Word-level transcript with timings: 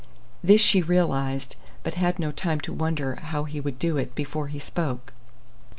This 0.43 0.59
she 0.61 0.81
realized, 0.81 1.57
but 1.83 1.93
had 1.93 2.17
no 2.17 2.31
time 2.31 2.59
to 2.61 2.73
wonder 2.73 3.17
how 3.17 3.43
he 3.43 3.59
would 3.59 3.77
do 3.77 3.97
it 3.97 4.15
before 4.15 4.47
he 4.47 4.57
spoke. 4.57 5.13